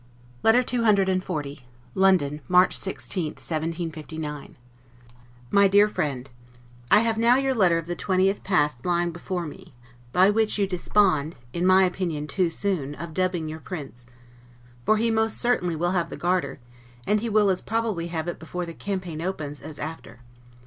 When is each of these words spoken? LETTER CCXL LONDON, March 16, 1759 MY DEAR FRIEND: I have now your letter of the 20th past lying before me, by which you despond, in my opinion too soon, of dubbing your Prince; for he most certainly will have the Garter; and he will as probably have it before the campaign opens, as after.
LETTER 0.41 0.63
CCXL 0.63 1.61
LONDON, 1.93 2.41
March 2.47 2.75
16, 2.75 3.23
1759 3.35 4.57
MY 5.51 5.67
DEAR 5.67 5.87
FRIEND: 5.87 6.31
I 6.89 7.01
have 7.01 7.19
now 7.19 7.35
your 7.35 7.53
letter 7.53 7.77
of 7.77 7.85
the 7.85 7.95
20th 7.95 8.43
past 8.43 8.83
lying 8.83 9.11
before 9.11 9.45
me, 9.45 9.75
by 10.11 10.31
which 10.31 10.57
you 10.57 10.65
despond, 10.65 11.35
in 11.53 11.67
my 11.67 11.83
opinion 11.83 12.25
too 12.25 12.49
soon, 12.49 12.95
of 12.95 13.13
dubbing 13.13 13.47
your 13.47 13.59
Prince; 13.59 14.07
for 14.87 14.97
he 14.97 15.11
most 15.11 15.37
certainly 15.37 15.75
will 15.75 15.91
have 15.91 16.09
the 16.09 16.17
Garter; 16.17 16.59
and 17.05 17.19
he 17.19 17.29
will 17.29 17.51
as 17.51 17.61
probably 17.61 18.07
have 18.07 18.27
it 18.27 18.39
before 18.39 18.65
the 18.65 18.73
campaign 18.73 19.21
opens, 19.21 19.61
as 19.61 19.77
after. 19.77 20.21